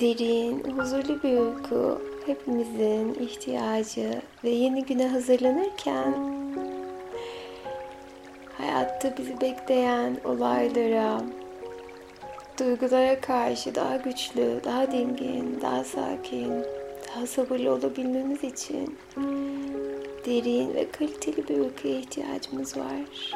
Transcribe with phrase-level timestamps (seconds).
[0.00, 6.14] Derin, huzurlu bir uyku hepimizin ihtiyacı ve yeni güne hazırlanırken
[8.58, 11.20] hayatta bizi bekleyen olaylara,
[12.58, 16.52] duygulara karşı daha güçlü, daha dingin, daha sakin,
[17.08, 18.98] daha sabırlı olabilmemiz için
[20.26, 23.32] derin ve kaliteli bir uykuya ihtiyacımız var.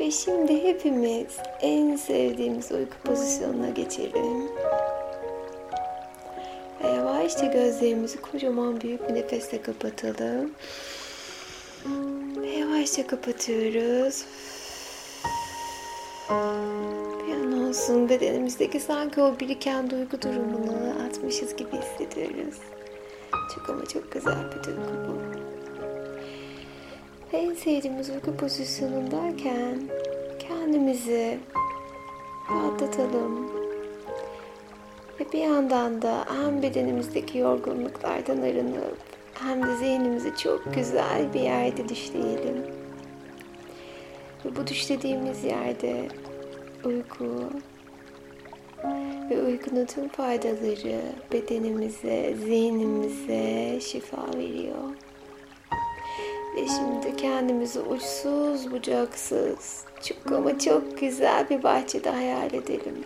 [0.00, 4.48] Ve şimdi hepimiz en sevdiğimiz uyku pozisyonuna geçelim.
[6.84, 10.50] Ve yavaşça gözlerimizi kocaman büyük bir nefesle kapatalım.
[12.36, 14.24] Ve yavaşça kapatıyoruz.
[17.26, 22.58] Bir an olsun bedenimizdeki sanki o biriken duygu durumunu atmışız gibi hissediyoruz.
[23.54, 25.27] Çok ama çok güzel bir duygu bu.
[27.58, 29.78] En sevdiğimiz uyku pozisyonundayken
[30.38, 31.38] kendimizi
[32.50, 33.50] rahatlatalım.
[35.20, 38.98] Ve bir yandan da hem bedenimizdeki yorgunluklardan arınıp
[39.34, 42.62] hem de zihnimizi çok güzel bir yerde düşleyelim.
[44.44, 46.08] Ve bu düşlediğimiz yerde
[46.84, 47.50] uyku
[49.30, 51.00] ve uykunun tüm faydaları
[51.32, 55.07] bedenimize, zihnimize şifa veriyor.
[56.56, 63.04] Ve şimdi kendimizi uçsuz bucaksız, çok ama çok güzel bir bahçede hayal edelim.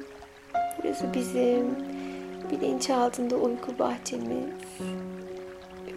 [0.78, 1.76] Burası bizim
[2.50, 4.52] bilinçaltında uyku bahçemiz.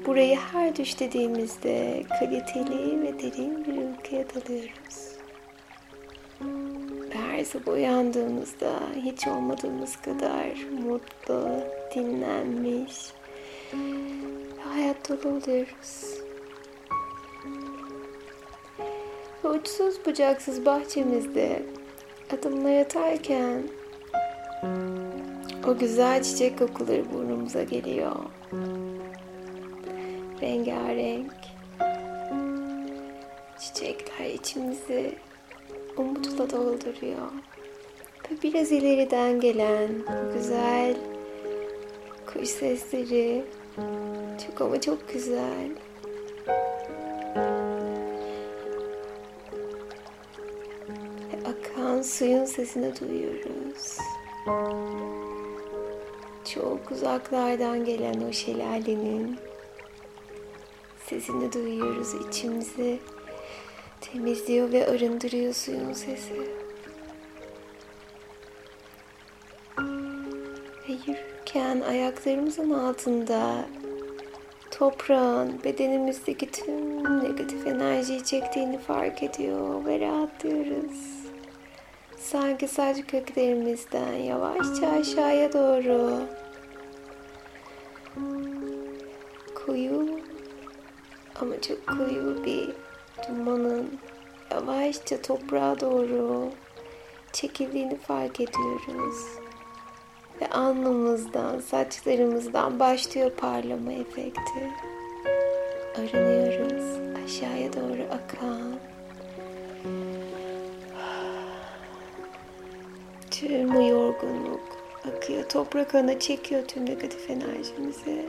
[0.05, 5.15] Burayı her düşlediğimizde kaliteli ve derin bir uykuya dalıyoruz.
[7.11, 10.47] Ve her sabah uyandığımızda hiç olmadığımız kadar
[10.85, 11.49] mutlu,
[11.95, 12.93] dinlenmiş
[14.57, 16.14] ve hayat dolu oluyoruz.
[19.45, 21.61] Ve uçsuz bucaksız bahçemizde
[22.33, 23.63] adımlar atarken
[25.67, 28.15] o güzel çiçek kokuları burnumuza geliyor.
[30.41, 31.33] Rengarenk.
[33.59, 35.15] Çiçekler içimizi
[35.97, 37.31] umutla dolduruyor.
[38.31, 40.95] Ve biraz ileriden gelen o güzel
[42.33, 43.43] kuş sesleri
[44.45, 45.69] çok ama çok güzel.
[52.05, 53.97] Suyun sesini duyuyoruz.
[56.53, 59.37] Çok uzaklardan gelen o şelalenin
[61.09, 62.13] sesini duyuyoruz.
[62.13, 62.99] içimizi
[64.01, 66.33] temizliyor ve arındırıyor suyun sesi.
[70.89, 73.65] Ve yürürken ayaklarımızın altında
[74.71, 81.14] toprağın bedenimizdeki tüm negatif enerjiyi çektiğini fark ediyor ve rahatlıyoruz.
[82.31, 86.21] Sanki sadece köklerimizden yavaşça aşağıya doğru
[89.55, 90.19] koyu
[91.41, 92.69] ama çok koyu bir
[93.27, 93.99] dumanın
[94.51, 96.49] yavaşça toprağa doğru
[97.33, 99.25] çekildiğini fark ediyoruz.
[100.41, 104.71] Ve alnımızdan, saçlarımızdan başlıyor parlama efekti.
[105.97, 108.94] Arınıyoruz aşağıya doğru akan.
[113.47, 115.43] Tüm o yorgunluk akıyor.
[115.43, 118.25] Toprak ana çekiyor tüm negatif enerjimizi.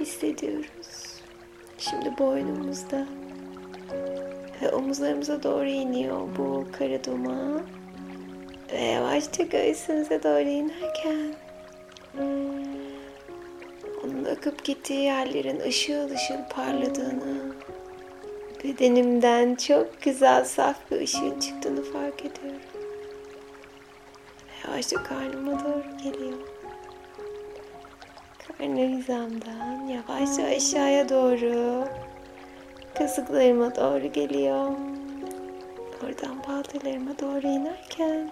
[0.00, 1.20] Hissediyoruz.
[1.78, 3.06] Şimdi boynumuzda
[4.62, 7.62] ve omuzlarımıza doğru iniyor bu kara duman.
[8.72, 11.34] Ve yavaşça göğsümüze doğru inerken
[14.04, 17.54] onun akıp gittiği yerlerin ışıl ışıl parladığını
[18.64, 22.73] bedenimden çok güzel saf bir ışığın çıktığını fark ediyorum.
[24.64, 26.38] Yavaşça karnıma doğru geliyor.
[28.58, 31.84] Karnı hizamdan yavaşça aşağıya doğru
[32.98, 34.70] kasıklarıma doğru geliyor.
[36.04, 38.30] Oradan baltalarıma doğru inerken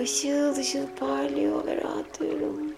[0.00, 2.72] ışıl ışıl parlıyor ve rahatlıyorum.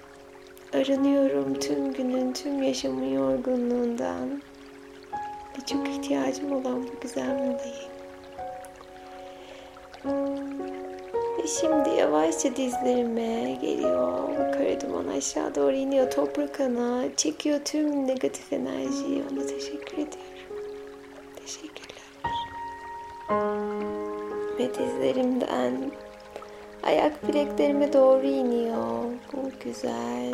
[0.74, 4.42] Arınıyorum tüm günün, tüm yaşamın yorgunluğundan.
[5.58, 7.88] Ve çok ihtiyacım olan bu güzel molayı.
[11.48, 14.28] Şimdi yavaşça dizlerime geliyor.
[14.52, 16.10] Kara duman aşağı doğru iniyor.
[16.10, 19.22] Toprak ana çekiyor tüm negatif enerjiyi.
[19.32, 20.18] Ona teşekkür ediyorum.
[21.36, 22.02] Teşekkürler.
[24.58, 25.90] Ve dizlerimden
[26.82, 29.04] ayak bileklerime doğru iniyor.
[29.32, 30.32] Bu güzel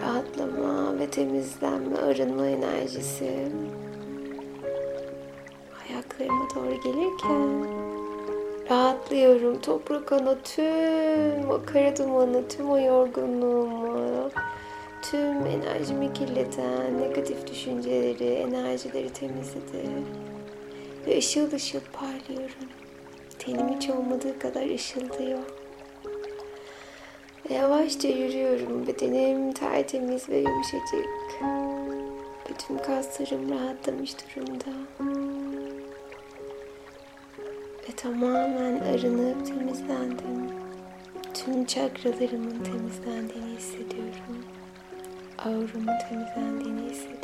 [0.00, 3.48] rahatlama ve temizlenme, arınma enerjisi
[5.88, 7.91] ayaklarıma doğru gelirken
[8.72, 9.60] Rahatlıyorum.
[9.60, 14.30] Toprak ana tüm o kara dumanı, tüm o yorgunluğumu,
[15.02, 19.88] tüm enerjimi kirleten negatif düşünceleri, enerjileri temizledi.
[21.06, 22.68] Ve ışıl ışıl parlıyorum.
[23.38, 25.42] Tenim hiç olmadığı kadar ışıldıyor.
[27.50, 28.86] Ve yavaşça yürüyorum.
[28.86, 31.08] Bedenim tertemiz ve yumuşacık.
[32.48, 34.70] Bütün kaslarım rahatlamış durumda.
[37.88, 40.50] Ve tamamen arınıp temizlendim.
[41.34, 44.44] Tüm çakralarımın temizlendiğini hissediyorum.
[45.38, 47.22] Aurumun temizlendiğini hissediyorum.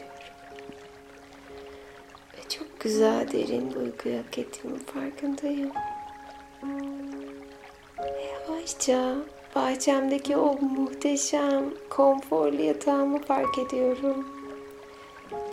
[2.34, 3.74] Ve çok güzel derin
[4.04, 5.70] bir hak ettiğimin farkındayım.
[7.98, 9.14] Ve yavaşça
[9.56, 14.28] bahçemdeki o muhteşem konforlu yatağımı fark ediyorum.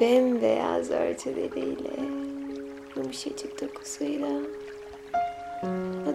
[0.01, 1.93] Bembeyaz örtüleriyle,
[2.95, 4.29] yumuşacık dokusuyla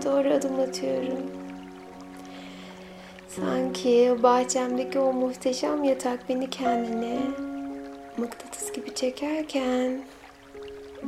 [0.04, 1.30] doğru adım atıyorum.
[3.28, 7.18] Sanki bahçemdeki o muhteşem yatak beni kendine
[8.16, 10.00] mıknatıs gibi çekerken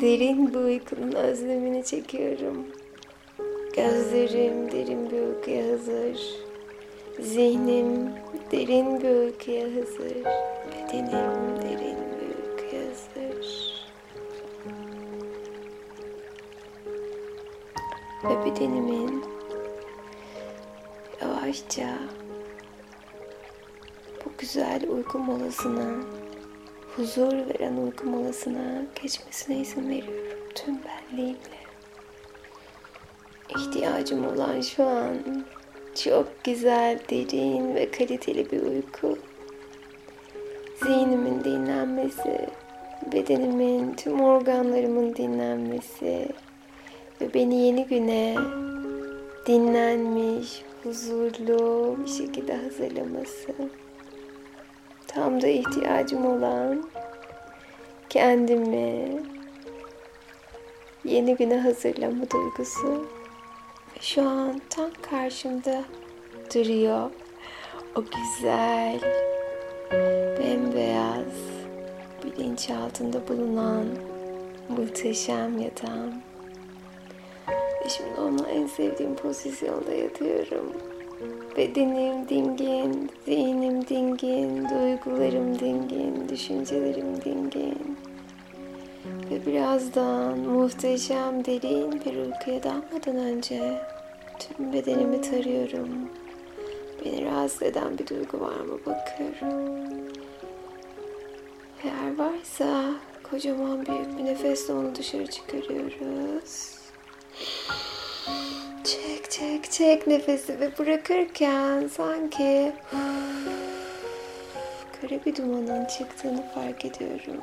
[0.00, 2.66] derin bir uykunun özlemini çekiyorum.
[3.76, 6.20] Gözlerim derin bir uykuya hazır.
[7.20, 8.10] Zihnim
[8.52, 10.16] derin bir uykuya hazır.
[10.72, 12.01] Bedenim derin
[18.24, 19.24] Ve bedenimin
[21.22, 21.98] yavaşça
[24.24, 26.04] bu güzel uyku molasına,
[26.96, 31.62] huzur veren uyku molasına geçmesine izin veriyorum tüm benliğimle.
[33.48, 35.16] İhtiyacım olan şu an
[36.04, 39.18] çok güzel, derin ve kaliteli bir uyku.
[40.82, 42.48] Zihnimin dinlenmesi,
[43.12, 46.28] bedenimin, tüm organlarımın dinlenmesi
[47.20, 48.37] ve beni yeni güne
[49.47, 53.53] dinlenmiş, huzurlu bir şekilde hazırlaması.
[55.06, 56.91] Tam da ihtiyacım olan
[58.09, 59.23] kendimi
[61.05, 63.06] yeni güne hazırlama duygusu.
[64.00, 65.85] Şu an tam karşımda
[66.55, 67.11] duruyor.
[67.97, 69.00] O güzel,
[70.38, 71.35] bembeyaz,
[72.25, 73.87] bilinç altında bulunan
[74.69, 76.31] muhteşem yatağım.
[77.88, 80.73] Şimdi ona en sevdiğim pozisyonda yatıyorum.
[81.56, 87.99] Bedenim dingin, zihnim dingin, duygularım dingin, düşüncelerim dingin.
[89.31, 93.79] Ve birazdan muhteşem derin bir uykuya dalmadan önce
[94.38, 95.88] tüm bedenimi tarıyorum.
[97.05, 99.82] Beni rahatsız eden bir duygu var mı bakıyorum.
[101.85, 102.94] Eğer varsa
[103.31, 106.81] kocaman büyük bir nefesle onu dışarı çıkarıyoruz.
[108.84, 112.73] Çek çek çek nefesi ve bırakırken sanki
[115.00, 117.40] kara bir dumanın çıktığını fark ediyorum.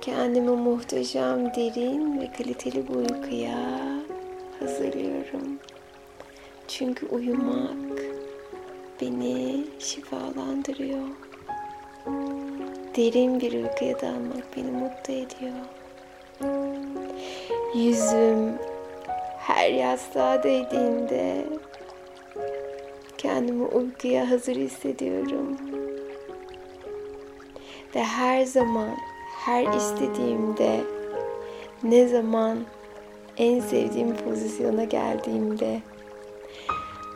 [0.00, 3.80] Kendimi muhteşem, derin ve kaliteli bir uykuya
[4.60, 5.58] hazırlıyorum.
[6.68, 8.02] Çünkü uyumak
[9.00, 11.08] beni şifalandırıyor.
[12.96, 15.64] Derin bir uykuya dalmak beni mutlu ediyor.
[17.78, 18.58] Yüzüm
[19.38, 21.44] her yastığa değdiğinde
[23.18, 25.56] kendimi uykuya hazır hissediyorum.
[27.94, 28.96] Ve her zaman,
[29.44, 30.80] her istediğimde,
[31.82, 32.58] ne zaman
[33.36, 35.80] en sevdiğim pozisyona geldiğimde,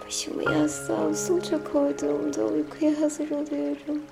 [0.07, 4.03] başımı yastığa usulca koyduğumda uykuya hazır oluyorum.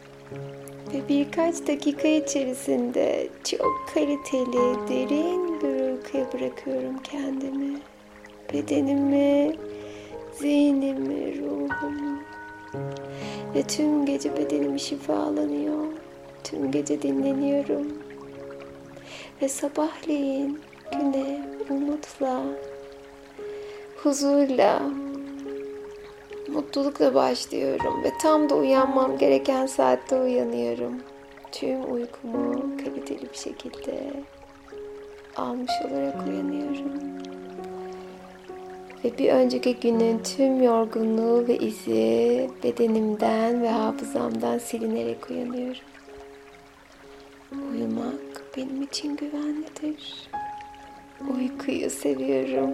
[0.95, 5.50] Ve birkaç dakika içerisinde çok kaliteli, derin
[6.01, 7.79] uykuya bırakıyorum kendimi.
[8.53, 9.57] Bedenimi,
[10.33, 12.19] zihnimi, ruhumu.
[13.55, 15.87] Ve tüm gece bedenim şifalanıyor.
[16.45, 17.87] Tüm gece dinleniyorum.
[19.43, 20.61] Ve sabahleyin
[20.93, 21.41] güne
[21.71, 22.43] umutla,
[24.03, 24.83] huzurla,
[26.49, 31.03] mutlulukla başlıyorum ve tam da uyanmam gereken saatte uyanıyorum.
[31.53, 34.13] Tüm uykumu kaliteli bir şekilde
[35.37, 37.11] almış olarak uyanıyorum.
[39.05, 45.83] Ve bir önceki günün tüm yorgunluğu ve izi bedenimden ve hafızamdan silinerek uyanıyorum.
[47.53, 50.31] Uyumak benim için güvenlidir.
[51.37, 52.71] Uykuyu seviyorum.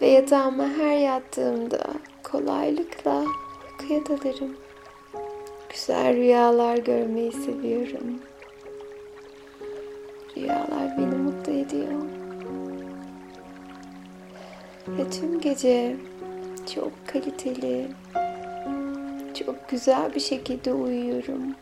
[0.00, 1.84] Ve yatağıma her yattığımda
[2.22, 3.24] kolaylıkla
[3.72, 4.56] uykuya dalarım.
[5.70, 8.20] Güzel rüyalar görmeyi seviyorum.
[10.36, 11.92] Rüyalar beni mutlu ediyor.
[14.88, 15.96] Ve tüm gece
[16.74, 17.88] çok kaliteli,
[19.34, 21.54] çok güzel bir şekilde uyuyorum.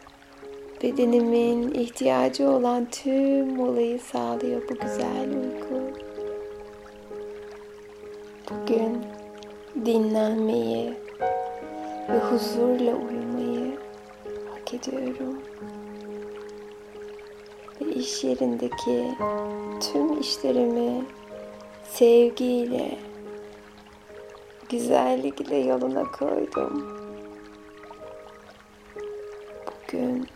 [0.82, 5.98] Bedenimin ihtiyacı olan tüm olayı sağlıyor bu güzel uyku.
[8.50, 8.98] Bugün
[9.86, 10.94] dinlenmeyi
[12.08, 13.78] ve huzurla uyumayı
[14.50, 15.42] hak ediyorum.
[17.82, 19.14] Ve iş yerindeki
[19.80, 21.04] tüm işlerimi
[21.84, 22.98] sevgiyle,
[24.68, 26.98] güzellikle yoluna koydum.
[29.66, 30.26] Bugün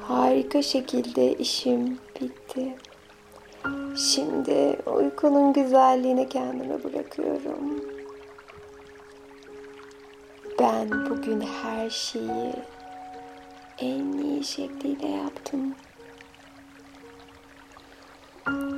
[0.00, 2.76] harika şekilde işim bitti.
[3.96, 7.84] Şimdi uykunun güzelliğini kendime bırakıyorum.
[10.58, 12.52] Ben bugün her şeyi
[13.78, 15.74] en iyi şekliyle yaptım.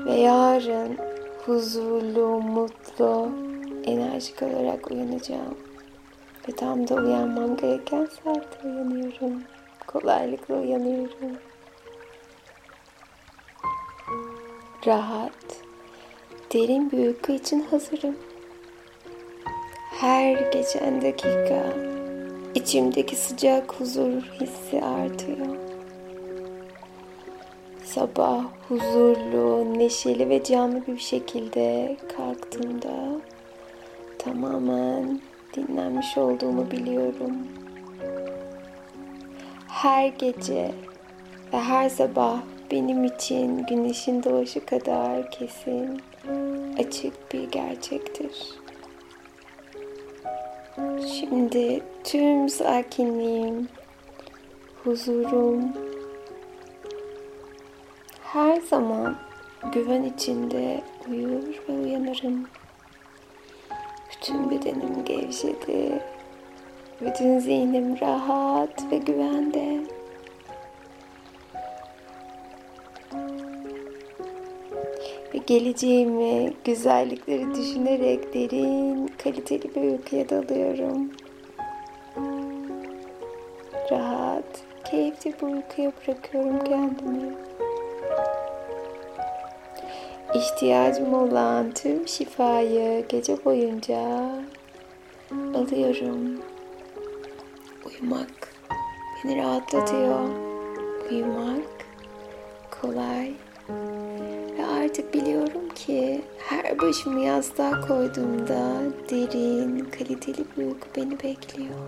[0.08, 0.98] Ve yarın
[1.46, 3.28] huzurlu, mutlu,
[3.84, 5.58] enerjik olarak uyanacağım.
[6.48, 9.42] Ve tam da uyanmam gereken saatte uyanıyorum.
[9.86, 11.38] Kolaylıkla uyanıyorum.
[14.86, 15.62] Rahat,
[16.52, 18.16] derin bir uyku için hazırım.
[19.90, 21.64] Her geçen dakika
[22.54, 25.67] içimdeki sıcak huzur hissi artıyor.
[27.98, 33.20] Sabah huzurlu, neşeli ve canlı bir şekilde kalktığımda
[34.18, 35.20] tamamen
[35.54, 37.32] dinlenmiş olduğumu biliyorum.
[39.68, 40.70] Her gece
[41.52, 42.38] ve her sabah
[42.70, 46.00] benim için güneşin doğuşu kadar kesin,
[46.78, 48.32] açık bir gerçektir.
[51.18, 53.68] Şimdi tüm sakinliğim,
[54.84, 55.87] huzurum,
[58.32, 59.16] her zaman
[59.72, 60.80] güven içinde
[61.10, 62.46] uyur ve uyanırım.
[64.10, 66.02] Bütün bedenim gevşedi.
[67.00, 69.80] Bütün zihnim rahat ve güvende.
[75.34, 81.12] Ve geleceğimi, güzellikleri düşünerek derin, kaliteli bir uykuya dalıyorum.
[83.90, 87.47] Rahat, keyifli bir uykuya bırakıyorum kendimi.
[90.34, 93.98] İhtiyacım olan tüm şifayı gece boyunca
[95.54, 96.42] alıyorum.
[97.86, 98.54] Uyumak
[99.24, 100.20] beni rahatlatıyor.
[101.10, 101.86] Uyumak
[102.80, 103.32] kolay.
[104.58, 111.78] Ve artık biliyorum ki her başımı yastığa koyduğumda derin, kaliteli bir uyku beni bekliyor.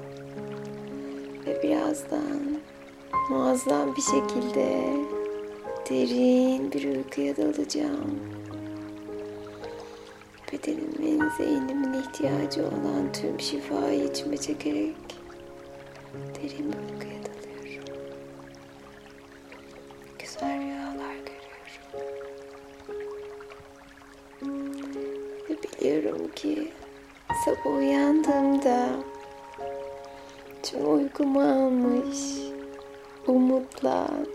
[1.46, 2.60] Ve birazdan
[3.30, 4.82] muazzam bir şekilde
[5.90, 8.20] derin bir uykuya dalacağım.
[10.52, 14.96] Bedenimin, zihnimin ihtiyacı olan tüm şifayı içime çekerek
[16.14, 17.29] derin bir uykuya dalıyorum.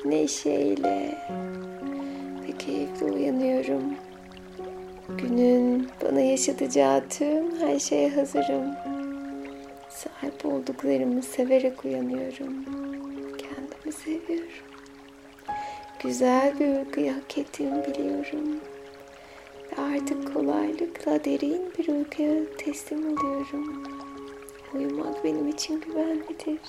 [0.05, 1.17] Neşeyle
[2.47, 3.83] ve keyifle uyanıyorum.
[5.09, 8.65] Günün bana yaşatacağı tüm her şeye hazırım.
[9.89, 12.65] Sahip olduklarımı severek uyanıyorum.
[13.37, 14.65] Kendimi seviyorum.
[16.03, 18.59] Güzel bir uykuyu hak ettiğimi biliyorum.
[19.71, 23.83] Ve artık kolaylıkla derin bir uykuya teslim oluyorum.
[24.73, 26.59] Uyumak benim için güvenlidir.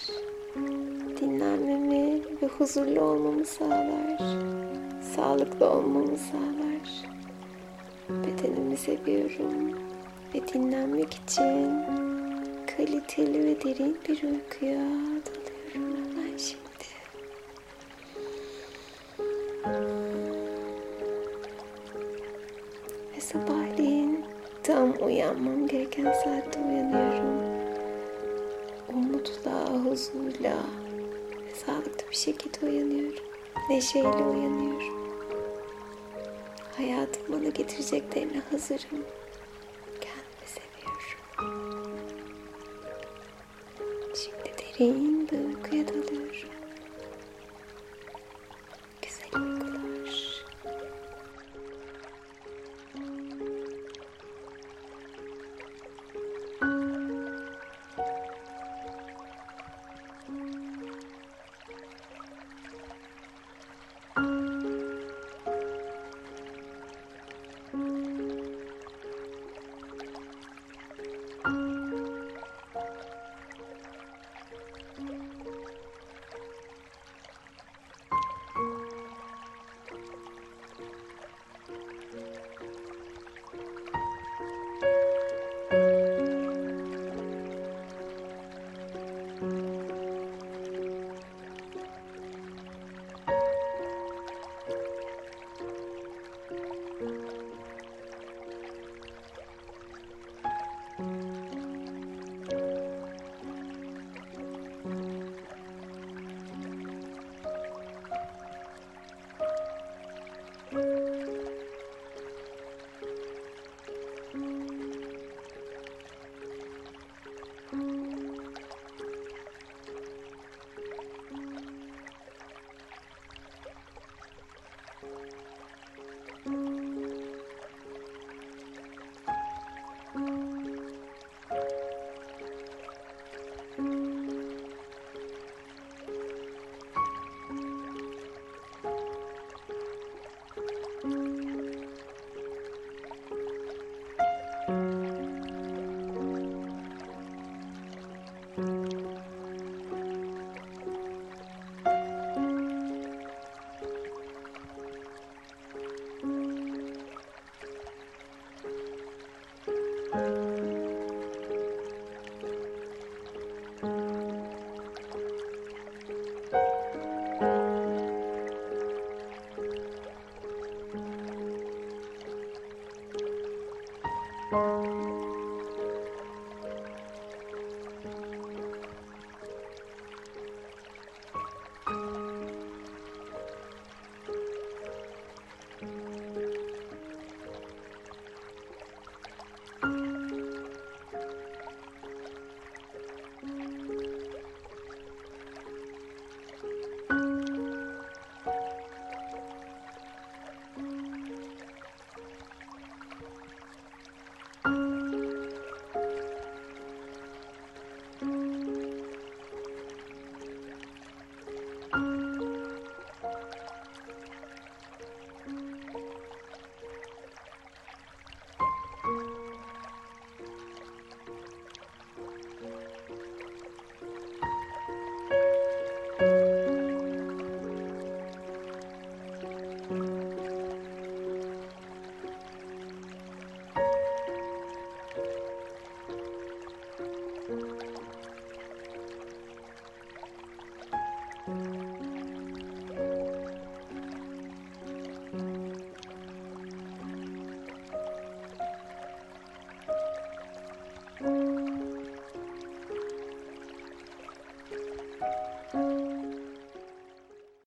[1.21, 4.19] Dinlenmemi ve huzurlu olmamı sağlar.
[5.17, 7.11] Sağlıklı olmamı sağlar.
[8.09, 9.79] Bedenimi seviyorum
[10.35, 11.85] ve dinlenmek için
[12.77, 14.81] kaliteli ve derin bir uykuya
[15.27, 16.87] dalıyorum hemen şimdi.
[23.17, 24.25] Ve sabahleyin
[24.63, 27.43] tam uyanmam gereken saatte uyanıyorum.
[28.89, 30.57] Umutla, huzurla
[31.67, 33.25] sağlıklı bir şekilde uyanıyorum.
[33.71, 34.97] Neşeyle uyanıyorum.
[36.77, 39.05] Hayatım bana getireceklerine hazırım.
[40.01, 41.93] Kendimi seviyorum.
[44.15, 45.89] Şimdi derin bir uykuya